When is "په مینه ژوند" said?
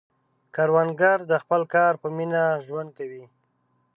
2.01-2.89